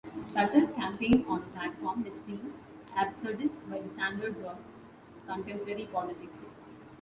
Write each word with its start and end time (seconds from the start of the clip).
Tuttle 0.33 0.65
campaigned 0.75 1.27
on 1.27 1.43
a 1.43 1.45
platform 1.45 2.01
that 2.01 2.25
seemed 2.25 2.53
absurdist 2.97 3.53
by 3.69 3.79
the 3.81 3.89
standards 3.91 4.41
of 4.41 4.57
contemporary 5.27 5.85
politics. 5.93 6.47